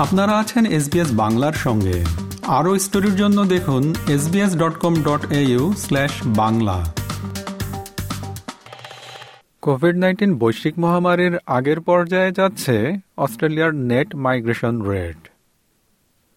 আপনারা 0.00 0.38
আছেন 0.38 0.66
এসবিএস 0.66 1.08
বাংলার 1.12 1.52
সঙ্গে। 1.52 2.04
আরও 2.46 2.78
স্টোরির 2.78 3.16
জন্য 3.16 3.44
দেখুন 3.44 3.94
SBS 4.08 4.56
dot 4.56 4.74
com 4.74 4.94
dot 5.02 5.26
Bangla. 6.26 6.94
Covid 9.62 9.96
nineteen 9.96 10.38
বৈশ্বিক 10.38 10.78
মহামারীর 10.78 11.38
আগের 11.46 11.80
পর্যায়ে 11.80 12.32
যাচ্ছে 12.32 12.96
অস্ট্রেলিয়ার 13.16 13.74
নেট 13.74 14.14
মাইগ্রেশন 14.14 14.82
রেট। 14.82 15.30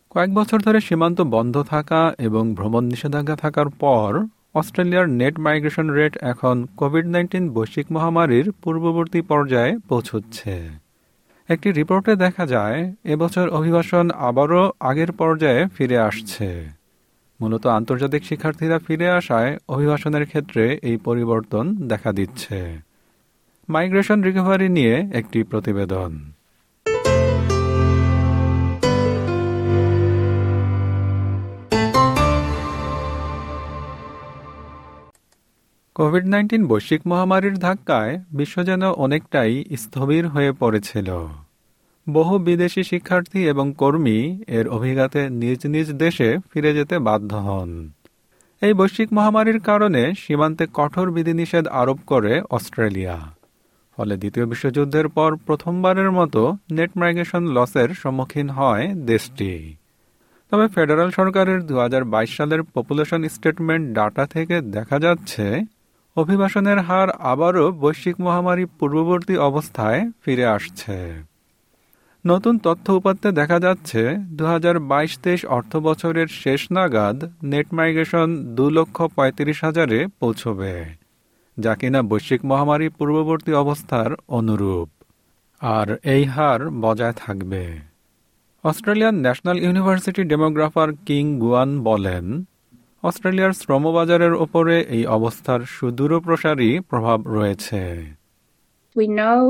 কয়েক 0.09 0.33
বছর 0.33 0.61
ধরে 0.61 0.81
সীমান্ত 0.81 1.21
বন্ধ 1.21 1.63
থাকা 1.63 2.13
এবং 2.17 2.55
ভ্রমণ 2.55 2.83
নিষেধাজ্ঞা 2.83 3.35
থাকার 3.35 3.69
পর 3.69 4.25
অস্ট্রেলিয়ার 4.55 5.09
নেট 5.09 5.39
মাইগ্রেশন 5.39 5.89
রেট 5.89 6.17
এখন 6.21 6.65
কোভিড 6.77 7.05
নাইন্টিন 7.05 7.49
বৈশ্বিক 7.49 7.91
মহামারীর 7.91 8.51
পূর্ববর্তী 8.51 9.21
পর্যায়ে 9.21 9.77
পৌঁছচ্ছে। 9.89 10.82
একটি 11.49 11.71
রিপোর্টে 11.71 12.15
দেখা 12.15 12.45
যায়, 12.45 12.93
এবছর 13.03 13.49
অভিবাসন 13.49 14.11
আবারও 14.11 14.71
আগের 14.79 15.11
পর্যায়ে 15.11 15.67
ফিরে 15.77 15.97
আসছে। 15.97 16.69
মূলত 17.41 17.67
আন্তর্জাতিক 17.67 18.25
শিক্ষার্থীরা 18.25 18.79
ফিরে 18.79 19.09
আসায় 19.09 19.57
অভিবাসনের 19.67 20.25
ক্ষেত্রে 20.25 20.79
এই 20.83 20.97
পরিবর্তন 20.97 21.87
দেখা 21.87 22.11
দিচ্ছে। 22.11 22.79
মাইগ্রেশন 23.69 24.23
রিকভারি 24.23 24.69
নিয়ে 24.69 25.09
একটি 25.13 25.43
প্রতিবেদন। 25.43 26.32
কোভিড 35.95 36.25
নাইন্টিন 36.25 36.67
বৈশ্বিক 36.67 37.01
মহামারীর 37.07 37.53
ধাক্কায় 37.53 38.13
বিশ্ব 38.31 38.63
যেন 38.63 38.91
অনেকটাই 38.91 39.65
স্থবির 39.77 40.27
হয়ে 40.27 40.51
পড়েছিল। 40.51 41.09
বহু 42.07 42.37
বিদেশি 42.37 42.83
শিক্ষার্থী 42.83 43.39
এবং 43.47 43.73
কর্মী 43.77 44.43
এর 44.47 44.67
অভিঘাতে 44.67 45.29
নিজ 45.29 45.67
নিজ 45.67 45.91
দেশে 45.91 46.37
ফিরে 46.53 46.73
যেতে 46.73 46.99
বাধ্য 46.99 47.35
হন। 47.35 47.91
এই 48.61 48.73
বৈশ্বিক 48.73 49.13
মহামারীর 49.13 49.59
কারণে 49.59 50.13
সীমান্তে 50.17 50.67
কঠোর 50.73 51.11
বিধিনিষেধ 51.11 51.67
আরোপ 51.67 51.99
করে 52.07 52.41
অস্ট্রেলিয়া। 52.49 53.17
ফলে 53.97 54.17
দ্বিতীয় 54.17 54.45
বিশ্বযুদ্ধের 54.45 55.07
পর 55.07 55.35
প্রথমবারের 55.35 56.11
মতো 56.11 56.57
নেট 56.71 56.91
মাইগ্রেশন 56.97 57.43
লসের 57.47 57.89
সম্মুখীন 57.93 58.49
হয় 58.49 58.93
দেশটি। 58.95 59.75
তবে 60.51 60.67
ফেডারেল 60.67 61.09
সরকারের 61.09 61.65
দু 61.65 61.75
হাজার 61.79 62.03
বাইশ 62.03 62.37
সালের 62.37 62.63
পপুলেশন 62.63 63.27
স্টেটমেন্ট 63.27 63.95
ডাটা 63.95 64.25
থেকে 64.25 64.61
দেখা 64.61 64.99
যাচ্ছে 64.99 65.45
অভিবাসনের 66.17 66.79
হার 66.87 67.09
আবারও 67.31 67.65
বৈশ্বিক 67.83 68.15
মহামারী 68.25 68.65
পূর্ববর্তী 68.79 69.35
অবস্থায় 69.49 70.01
ফিরে 70.23 70.45
আসছে। 70.55 70.97
নতুন 72.25 72.53
তথ্য 72.65 72.85
উপাত্তে 72.99 73.29
দেখা 73.39 73.57
যাচ্ছে 73.65 74.01
দু 74.37 74.43
হাজার 74.45 74.75
বাইশ 74.91 75.13
তেইশ 75.23 75.41
অর্থ 75.57 75.71
বছরের 75.87 76.29
শেষ 76.41 76.61
নাগাদ 76.75 77.17
নেট 77.51 77.67
মাইগ্রেশন 77.77 78.29
দু 78.57 78.65
লক্ষ 78.69 78.97
পঁয়ত্রিশ 79.15 79.57
হাজারে 79.63 79.99
পৌঁছবে, 80.19 80.73
যা 81.57 81.73
কিনা 81.79 81.99
বৈশ্বিক 82.11 82.41
মহামারী 82.45 82.87
পূর্ববর্তী 82.97 83.51
অবস্থার 83.63 84.11
অনুরূপ, 84.37 84.89
আর 85.61 85.87
এই 86.13 86.23
হার 86.25 86.61
বজায় 86.83 87.15
থাকবে। 87.23 87.63
Australian 88.63 89.15
National 89.25 89.57
University 89.65 90.21
demographer 90.31 90.89
king 91.07 91.23
গুয়ান 91.43 91.69
বলেন 91.83 92.25
অস্ট্রেলিয়ার 93.02 93.52
শ্রমবাজারের 93.60 94.34
ওপরে 94.44 94.76
এই 94.96 95.02
অবস্থার 95.16 95.60
সুদূরপ্রসারী 95.76 96.70
প্রভাব 96.90 97.18
রয়েছে 97.36 97.82
We 98.96 99.06
know 99.20 99.40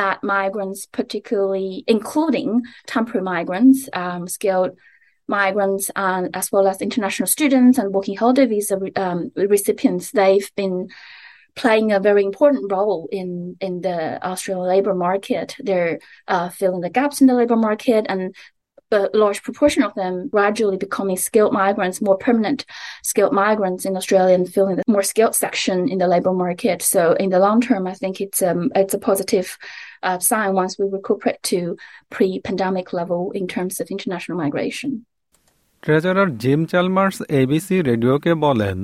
that 0.00 0.16
migrants, 0.36 0.80
particularly 0.98 1.70
including 1.94 2.48
temporary 2.94 3.24
migrants, 3.34 3.78
um, 4.02 4.22
skilled 4.36 4.72
migrants, 5.38 5.84
and 6.08 6.24
as 6.40 6.46
well 6.52 6.66
as 6.72 6.80
international 6.80 7.28
students 7.36 7.76
and 7.78 7.94
working 7.96 8.16
holiday 8.22 8.46
visa 8.46 8.76
um, 9.04 9.20
recipients, 9.54 10.04
they've 10.10 10.50
been 10.62 10.76
playing 11.56 11.92
a 11.92 12.00
very 12.00 12.24
important 12.24 12.70
role 12.70 13.08
in 13.20 13.56
in 13.60 13.80
the 13.80 13.98
Australian 14.30 14.68
labour 14.74 14.94
market. 14.94 15.48
They're 15.58 15.98
uh, 16.28 16.48
filling 16.50 16.82
the 16.82 16.90
gaps 16.90 17.20
in 17.20 17.26
the 17.26 17.34
labour 17.34 17.56
market 17.56 18.06
and 18.08 18.22
a 18.92 19.10
large 19.14 19.42
proportion 19.42 19.82
of 19.82 19.94
them 19.94 20.28
gradually 20.28 20.76
becoming 20.76 21.16
skilled 21.16 21.52
migrants, 21.52 22.00
more 22.00 22.16
permanent 22.16 22.64
skilled 23.02 23.32
migrants 23.32 23.84
in 23.84 23.96
Australia 23.96 24.34
and 24.34 24.48
filling 24.48 24.76
the 24.76 24.84
more 24.86 25.02
skilled 25.02 25.34
section 25.34 25.88
in 25.88 25.98
the 25.98 26.08
labour 26.08 26.32
market. 26.32 26.82
So 26.82 27.14
in 27.14 27.30
the 27.30 27.38
long 27.38 27.60
term, 27.60 27.86
I 27.86 27.94
think 27.94 28.20
it's 28.20 28.40
um, 28.42 28.70
it's 28.74 28.94
a 28.94 28.98
positive 29.00 29.58
uh, 30.02 30.18
sign 30.20 30.54
once 30.54 30.78
we 30.78 30.86
recuperate 30.88 31.42
to 31.44 31.76
pre-pandemic 32.10 32.92
level 32.92 33.32
in 33.32 33.46
terms 33.46 33.74
of 33.80 33.86
international 33.90 34.38
migration. 34.44 34.92
Treasurer 35.82 36.28
gym 36.42 36.60
Chalmers 36.70 37.16
ABC 37.40 37.76
রেডিওকে 37.88 38.32
বলেন 38.46 38.78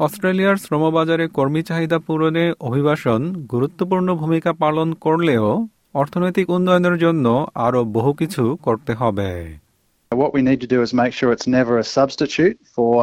অস্ট্রেলিয়ার 0.00 0.56
শ্রমবাজারে 0.64 1.26
কর্মী 1.36 1.62
চাহিদা 1.68 1.98
পূরণে 2.06 2.44
অভিবাসন 2.68 3.20
গুরুত্বপূর্ণ 3.52 4.08
ভূমিকা 4.22 4.50
পালন 4.62 4.88
করলেও 5.04 5.46
অর্থনৈতিক 5.93 6.47
উন্নয়নের 6.49 6.97
জন্য 6.97 7.25
আরও 7.65 7.81
বহু 7.97 8.11
কিছু 8.21 8.43
করতে 8.65 8.93
হবে 9.01 9.31
What 10.11 10.33
we 10.37 10.41
need 10.49 10.59
to 10.65 10.69
do 10.75 10.79
is 10.85 10.91
make 11.03 11.13
sure 11.17 11.29
it's 11.31 11.51
never 11.59 11.73
a 11.77 11.87
substitute 11.99 12.57
for 12.75 12.93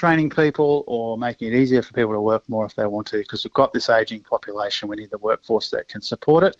training 0.00 0.28
people 0.42 0.72
or 0.94 1.06
making 1.26 1.46
it 1.50 1.54
easier 1.62 1.82
for 1.86 1.92
people 2.00 2.14
to 2.18 2.24
work 2.32 2.44
more 2.54 2.64
if 2.70 2.74
they 2.78 2.88
want 2.94 3.06
to, 3.12 3.16
because 3.24 3.40
we've 3.42 3.60
got 3.62 3.70
this 3.72 3.88
ageing 4.00 4.22
population. 4.34 4.82
We 4.92 4.96
need 5.02 5.12
the 5.16 5.22
workforce 5.30 5.68
that 5.74 5.84
can 5.92 6.02
support 6.12 6.42
it 6.48 6.54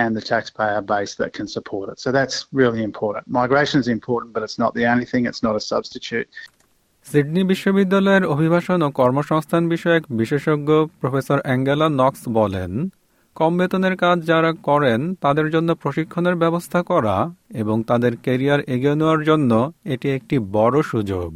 and 0.00 0.10
the 0.18 0.24
taxpayer 0.32 0.80
base 0.92 1.12
that 1.20 1.30
can 1.38 1.48
support 1.56 1.86
it. 1.92 1.96
So 2.04 2.08
that's 2.18 2.36
really 2.60 2.82
important. 2.90 3.22
Migration 3.42 3.78
is 3.84 3.88
important, 3.98 4.30
but 4.34 4.42
it's 4.46 4.58
not 4.64 4.72
the 4.78 4.86
only 4.92 5.06
thing, 5.12 5.22
it's 5.30 5.44
not 5.48 5.54
a 5.60 5.64
substitute. 5.72 6.28
Sydney 7.06 7.42
বিশ্ববিদ্যালয়ের 7.52 8.24
অভিবাসন 8.34 8.78
ও 8.86 8.88
কর্মসংস্থান 9.00 9.62
বিষয়ক 9.74 10.02
বিশেষজ্ঞ 10.20 10.68
professor 11.00 11.38
Angela 11.46 11.86
নক্স 12.00 12.22
বলেন 12.38 12.72
কম 13.38 13.52
বেতনের 13.58 13.94
কাজ 13.96 14.18
যারা 14.26 14.50
করেন, 14.62 15.00
তাদের 15.14 15.46
জন্য 15.50 15.68
প্রশিক্ষণের 15.74 16.36
ব্যবস্থা 16.36 16.80
করা 16.82 17.16
এবং 17.54 17.76
তাদের 17.82 18.12
কেরিয়ার 18.16 18.60
এগিয়ে 18.74 18.94
নেওয়ার 18.94 19.20
জন্য 19.22 19.50
এটি 19.84 20.08
একটি 20.08 20.36
বড় 20.52 20.76
সুযোগ। 20.82 21.30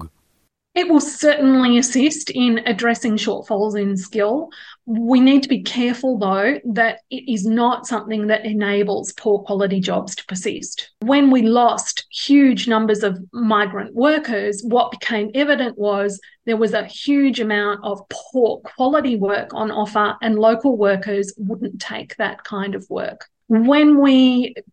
It 0.75 0.89
will 0.89 1.01
certainly 1.01 1.77
assist 1.77 2.31
in 2.31 2.61
addressing 2.65 3.17
shortfalls 3.17 3.79
in 3.79 3.95
skill. 3.95 4.49
We 4.87 5.21
need 5.21 5.43
to 5.43 5.49
be 5.49 5.63
careful, 5.63 6.19
though, 6.19 6.61
that 6.65 7.01
it 7.11 7.31
is 7.31 7.45
not 7.45 7.87
something 7.87 8.29
that 8.29 8.47
enables 8.47 9.13
poor 9.13 9.41
quality 9.41 9.81
jobs 9.81 10.17
to 10.17 10.25
persist. 10.25 10.91
When 11.01 11.31
we 11.31 11.43
lost 11.43 12.07
huge 12.11 12.69
numbers 12.69 13.03
of 13.03 13.19
migrant 13.35 13.95
workers, 13.95 14.63
what 14.63 14.91
became 14.91 15.31
evident 15.35 15.77
was 15.77 16.19
there 16.47 16.57
was 16.57 16.73
a 16.73 16.87
huge 16.87 17.39
amount 17.39 17.81
of 17.85 18.01
poor 18.09 18.61
quality 18.61 19.17
work 19.17 19.53
on 19.53 19.71
offer, 19.71 20.17
and 20.23 20.39
local 20.39 20.79
workers 20.79 21.35
wouldn't 21.37 21.83
take 21.83 22.17
that 22.17 22.45
kind 22.45 22.75
of 22.75 22.89
work. 22.89 23.29
When 23.52 23.88
we 23.98 24.18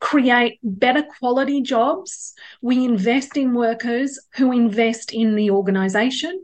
create 0.00 0.54
better 0.64 1.04
quality 1.18 1.58
jobs, 1.74 2.34
we 2.62 2.76
invest 2.84 3.32
in 3.36 3.54
workers 3.54 4.10
who 4.36 4.46
invest 4.52 5.06
in 5.12 5.28
the 5.36 5.48
organisation, 5.50 6.34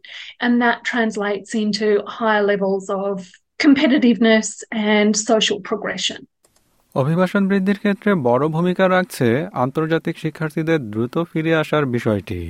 and 0.41 0.53
that 0.63 0.79
translates 0.85 1.51
into 1.55 1.87
higher 2.07 2.45
levels 2.53 2.85
of 3.05 3.15
competitiveness 3.59 4.49
and 4.95 5.11
social 5.31 5.59
progression. 5.61 6.21
অভিবাসন 6.95 7.43
বৃদ্ধির 7.49 7.79
ক্ষেত্রে 7.79 8.15
বড় 8.15 8.45
ভূমিকা 8.49 8.85
রাখছে 8.89 9.47
আন্তর্জাতিক 9.65 10.15
শিক্ষার্থীদের 10.19 10.81
দ্রুত 10.91 11.15
ফিরে 11.33 11.53
আসার 11.55 11.85
বিষয়টি 11.87 12.41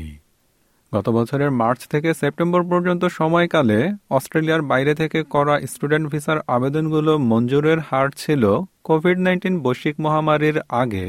গত 0.91 1.09
বছরের 1.09 1.51
মার্চ 1.51 1.81
থেকে 1.94 2.09
সেপ্টেম্বর 2.13 2.63
পর্যন্ত 2.72 3.03
সময়কালে 3.19 3.79
অস্ট্রেলিয়ার 4.09 4.62
বাইরে 4.62 4.94
থেকে 4.96 5.19
করা 5.23 5.56
স্টুডেন্ট 5.72 6.06
ভিসার 6.12 6.40
আবেদনগুলো 6.47 7.13
মঞ্জুরের 7.31 7.79
হার 7.79 8.07
ছিল 8.18 8.44
কোভিড 8.84 9.17
নাইন্টিন 9.20 9.55
বৈশ্বিক 9.61 9.96
মহামারীর 9.99 10.58
আগে, 10.82 11.05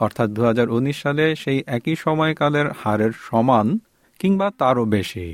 অর্থাৎ 0.00 0.28
দু 0.30 0.42
হাজার 0.44 0.68
উনিশ 0.70 0.96
সালে 1.02 1.24
সেই 1.36 1.58
একই 1.66 1.94
সময়কালের 1.96 2.66
হারের 2.80 3.12
সমান 3.28 3.66
কিংবা 4.20 4.46
তারও 4.58 4.84
বেশি। 4.84 5.28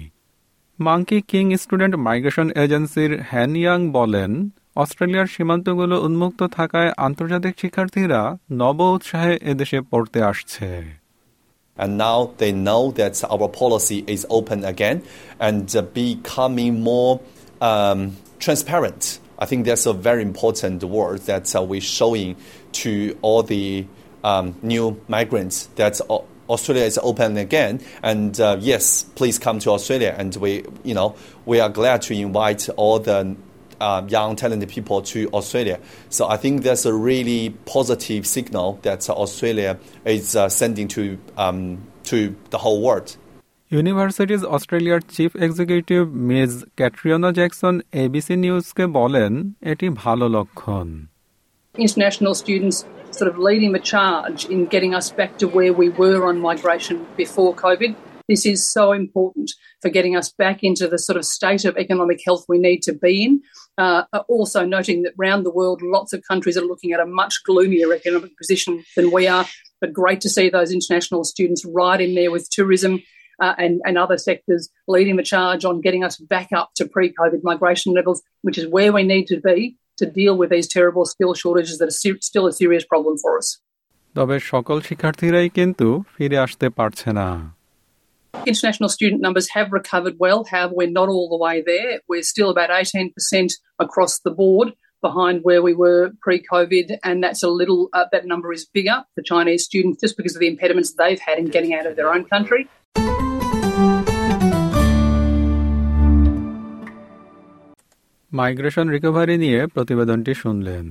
মাঙ্কি 0.79 1.19
কিং 1.21 1.45
স্টুডেন্ট 1.57 1.95
মাইগ্রেশন 1.97 2.49
এজেন্সির 2.55 3.13
হ্যান 3.31 3.53
ইয়াং 3.57 3.81
বলেন, 3.89 4.31
অস্ট্রেলিয়ার 4.77 5.27
সীমান্তগুলো 5.27 5.97
উন্মুক্ত 6.03 6.41
থাকায় 6.57 6.91
আন্তর্জাতিক 6.97 7.55
শিক্ষার্থীরা 7.61 8.21
নব 8.53 8.79
উৎসাহে 8.97 9.35
এদেশে 9.53 9.79
পড়তে 9.91 10.19
আসছে। 10.23 11.02
And 11.77 11.97
now 11.97 12.35
they 12.37 12.53
know 12.53 12.91
that 12.93 13.23
our 13.25 13.49
policy 13.49 14.05
is 14.07 14.27
open 14.29 14.65
again 14.65 15.03
and 15.41 15.75
uh, 15.75 15.83
becoming 15.83 16.83
more 16.83 17.21
um, 17.61 18.17
transparent. 18.39 19.19
I 19.39 19.47
think 19.47 19.67
that's 19.67 19.87
a 19.87 19.93
very 19.93 20.23
important 20.23 20.85
word 20.85 21.21
that 21.23 21.55
uh, 21.57 21.63
we're 21.63 21.81
showing 21.81 22.37
to 22.73 23.19
all 23.23 23.43
the 23.43 23.87
um, 24.23 24.55
new 24.63 25.01
migrants 25.09 25.67
that 25.77 26.01
Australia 26.49 26.85
is 26.85 26.99
open 27.03 27.37
again. 27.37 27.81
And 28.03 28.39
uh, 28.39 28.59
yes, 28.61 29.03
please 29.03 29.39
come 29.39 29.59
to 29.61 29.71
Australia. 29.71 30.15
And 30.17 30.37
we, 30.37 30.65
you 30.85 30.95
know, 30.95 31.17
we 31.47 31.61
are 31.61 31.71
glad 31.71 32.03
to 32.03 32.15
invite 32.15 32.69
all 32.77 32.99
the 32.99 33.37
uh, 33.82 34.02
young 34.08 34.36
talented 34.36 34.70
people 34.70 35.02
to 35.04 35.30
Australia. 35.34 35.80
So 36.10 36.28
I 36.28 36.38
think 36.38 36.64
that's 36.64 36.86
a 36.86 36.94
really 36.94 37.42
positive 37.66 38.26
signal 38.26 38.80
that 38.82 39.10
Australia 39.10 39.78
is 40.06 40.36
uh, 40.36 40.50
sending 40.50 40.88
to 40.90 41.18
um, 41.38 41.60
to 42.06 42.36
the 42.52 42.58
whole 42.58 42.82
world. 42.82 43.10
Universities 43.72 44.42
অস্ট্রেলিয়ার 44.56 45.02
chief 45.16 45.32
executive 45.46 46.02
miss 46.32 46.52
ক্যাটরিওনা 46.80 47.30
Jackson 47.40 47.74
ABC 48.04 48.36
নিউজকে 48.46 48.86
বলেন 49.00 49.32
এটি 49.72 49.88
ভালো 50.04 50.26
লক্ষণ 50.36 50.88
International 51.76 52.34
students 52.44 52.78
sort 53.18 53.30
of 53.32 53.36
leading 53.48 53.72
the 53.78 53.84
charge 53.94 54.40
in 54.54 54.60
getting 54.74 54.94
us 55.00 55.08
back 55.20 55.32
to 55.42 55.46
where 55.48 55.74
we 55.82 55.88
were 56.02 56.22
on 56.30 56.36
migration 56.50 56.96
before 57.22 57.52
COVID. 57.66 57.92
This 58.28 58.46
is 58.46 58.70
so 58.70 58.92
important 58.92 59.52
for 59.82 59.90
getting 59.90 60.18
us 60.18 60.34
back 60.34 60.62
into 60.62 60.88
the 60.88 61.00
sort 61.00 61.18
of 61.18 61.24
state 61.24 61.64
of 61.64 61.78
economic 61.78 62.20
health 62.26 62.44
we 62.50 62.60
need 62.60 62.82
to 62.84 62.94
be 62.94 63.24
in. 63.24 63.42
Uh, 63.78 64.04
also, 64.28 64.66
noting 64.66 65.04
that 65.04 65.14
around 65.18 65.44
the 65.44 65.52
world, 65.52 65.82
lots 65.82 66.12
of 66.12 66.24
countries 66.28 66.58
are 66.58 66.66
looking 66.66 66.92
at 66.92 67.00
a 67.00 67.06
much 67.06 67.36
gloomier 67.46 67.94
economic 67.94 68.36
position 68.38 68.84
than 68.98 69.12
we 69.12 69.28
are. 69.28 69.46
But 69.80 69.94
great 69.94 70.20
to 70.22 70.30
see 70.30 70.50
those 70.50 70.74
international 70.74 71.24
students 71.24 71.64
right 71.64 72.02
in 72.02 72.16
there 72.16 72.32
with 72.32 72.50
tourism 72.50 73.02
uh, 73.40 73.54
and, 73.58 73.80
and 73.86 73.98
other 73.98 74.18
sectors 74.18 74.70
leading 74.88 75.16
the 75.16 75.24
charge 75.24 75.64
on 75.64 75.80
getting 75.80 76.04
us 76.04 76.18
back 76.18 76.50
up 76.52 76.72
to 76.76 76.86
pre 76.86 77.14
COVID 77.14 77.42
migration 77.44 77.94
levels, 77.94 78.22
which 78.42 78.58
is 78.58 78.68
where 78.68 78.92
we 78.92 79.04
need 79.04 79.28
to 79.28 79.40
be 79.40 79.78
to 79.98 80.06
deal 80.06 80.38
with 80.38 80.50
these 80.50 80.68
terrible 80.68 81.06
skill 81.06 81.34
shortages 81.34 81.78
that 81.78 81.88
are 81.88 81.92
ser- 81.92 82.22
still 82.22 82.48
a 82.48 82.52
serious 82.52 82.86
problem 82.86 83.18
for 83.24 83.38
us. 83.38 83.48
তবে 84.16 84.36
সকল 84.52 84.78
শিক্ষার্থীরাই 84.82 85.50
কিন্তু 85.50 85.88
ফিরে 86.16 86.38
আসতে 86.38 86.68
পারছে 86.70 87.10
না 87.14 87.28
International 88.46 88.90
student 88.90 89.22
numbers 89.22 89.48
have 89.50 89.72
recovered 89.72 90.16
well. 90.20 90.46
However, 90.46 90.74
we're 90.76 90.90
not 90.90 91.10
all 91.10 91.28
the 91.30 91.38
way 91.38 91.62
there. 91.62 92.00
We're 92.08 92.24
still 92.24 92.50
about 92.50 92.70
18% 92.72 93.12
across 93.80 94.20
the 94.20 94.32
board 94.32 94.70
behind 95.02 95.44
where 95.44 95.62
we 95.62 95.74
were 95.74 96.12
pre-COVID, 96.22 96.98
and 97.04 97.24
that's 97.24 97.44
a 97.44 97.50
little. 97.50 97.90
Uh, 97.94 98.06
that 98.14 98.26
number 98.26 98.54
is 98.54 98.64
bigger 98.66 99.04
for 99.14 99.22
Chinese 99.22 99.66
students 99.66 99.98
just 100.02 100.16
because 100.18 100.36
of 100.36 100.40
the 100.40 100.48
impediments 100.48 100.94
they've 100.94 101.20
had 101.20 101.38
in 101.40 101.46
getting 101.46 101.74
out 101.74 101.86
of 101.86 101.96
their 101.98 102.10
own 102.14 102.24
country. 102.26 102.64
Migration 108.32 108.88
recovery 108.90 109.36
নিয়ে 109.38 109.60
প্রতিবেদনটি 109.66 110.34
শুনলেন 110.34 110.86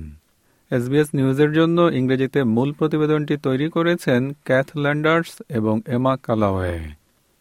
SBS 0.71 1.09
নিউজের 1.17 1.51
জন্য 1.53 1.77
ইংরেজিতে 1.99 2.39
মূল 2.55 2.69
প্রতিবেদনটি 2.73 3.35
তৈরি 3.37 3.67
করেছেন 3.69 4.21
ক্যাথ 4.45 4.67
ল্যান্ডার্স 4.77 5.31
এবং 5.49 5.75
এমা 5.87 6.13
কালাওয়ে 6.23 6.75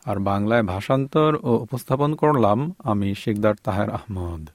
আর 0.05 0.19
বাংলায় 0.19 0.63
ভাষান্তর 0.63 1.37
ও 1.43 1.53
উপস্থাপন 1.53 2.15
করলাম 2.15 2.75
আমি 2.83 3.15
শিকদার 3.15 3.55
তাহের 3.63 3.89
আহমদ। 3.89 4.49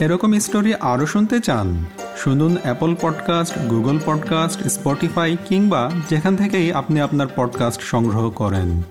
এরকম 0.00 0.38
স্টোরি 0.38 0.74
আরও 0.74 1.06
শুনতে 1.06 1.40
চান, 1.40 1.84
শুনুন 2.16 2.56
Apple 2.62 2.96
podcast 3.00 3.58
Google 3.58 3.98
podcast 4.06 4.62
Spotify 4.62 5.36
কিংবা 5.48 5.90
যেখান 6.08 6.36
থেকেই 6.36 6.72
আপনি 6.72 7.00
আপনার 7.00 7.26
পডকাস্ট 7.36 7.80
সংগ্রহ 7.80 8.30
করেন। 8.30 8.82